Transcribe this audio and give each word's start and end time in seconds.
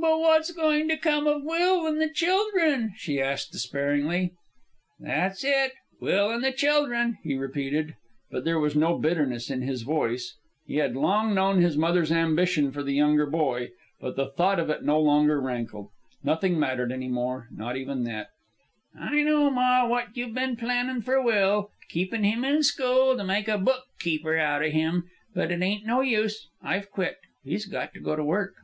"But 0.00 0.20
what's 0.20 0.52
goin' 0.52 0.88
to 0.88 0.96
come 0.96 1.26
of 1.26 1.42
Will 1.42 1.84
an' 1.88 1.98
the 1.98 2.08
children?" 2.08 2.92
she 2.96 3.20
asked 3.20 3.50
despairingly. 3.50 4.30
"That's 5.00 5.42
it, 5.42 5.72
'Will 6.00 6.30
an' 6.30 6.42
the 6.42 6.52
children,'" 6.52 7.18
he 7.24 7.34
repeated. 7.34 7.96
But 8.30 8.44
there 8.44 8.60
was 8.60 8.76
no 8.76 8.96
bitterness 8.96 9.50
in 9.50 9.62
his 9.62 9.82
voice. 9.82 10.36
He 10.64 10.76
had 10.76 10.94
long 10.94 11.34
known 11.34 11.60
his 11.60 11.76
mother's 11.76 12.12
ambition 12.12 12.70
for 12.70 12.84
the 12.84 12.92
younger 12.94 13.26
boy, 13.26 13.70
but 14.00 14.14
the 14.14 14.30
thought 14.30 14.60
of 14.60 14.70
it 14.70 14.84
no 14.84 15.00
longer 15.00 15.40
rankled. 15.40 15.88
Nothing 16.22 16.56
mattered 16.56 16.92
any 16.92 17.08
more. 17.08 17.48
Not 17.50 17.76
even 17.76 18.04
that. 18.04 18.28
"I 18.96 19.22
know, 19.22 19.50
ma, 19.50 19.88
what 19.88 20.16
you've 20.16 20.34
ben 20.34 20.54
plannin' 20.54 21.02
for 21.02 21.20
Will 21.20 21.72
keepin' 21.88 22.22
him 22.22 22.44
in 22.44 22.62
school 22.62 23.16
to 23.16 23.24
make 23.24 23.48
a 23.48 23.58
book 23.58 23.86
keeper 23.98 24.38
out 24.38 24.64
of 24.64 24.70
him. 24.70 25.10
But 25.34 25.50
it 25.50 25.60
ain't 25.62 25.84
no 25.84 26.00
use, 26.00 26.46
I've 26.62 26.92
quit. 26.92 27.16
He's 27.42 27.66
got 27.66 27.92
to 27.94 27.98
go 28.00 28.14
to 28.14 28.22
work." 28.22 28.54